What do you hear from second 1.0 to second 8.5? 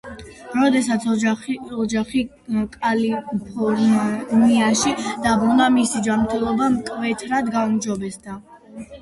ოჯახი კალიფორნიაში დაბრუნდა, მისი ჯანმრთელობა მკვეთრად გაუმჯობესდა.